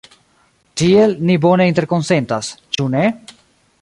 Tiel, 0.81 1.13
ni 1.29 1.35
bone 1.43 1.67
interkonsentas, 1.73 2.51
ĉu 2.79 2.89
ne? 2.95 3.05